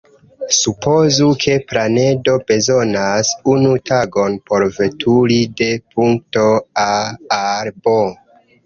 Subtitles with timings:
[0.59, 6.51] Supozu, ke planedo bezonas unu tagon por veturi de punkto
[6.91, 6.93] "A"
[7.43, 7.99] al "B".